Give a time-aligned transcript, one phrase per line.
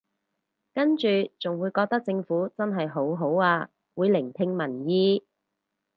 [0.73, 1.07] 跟住
[1.37, 5.23] 仲會覺得政府真係好好啊會聆聽民意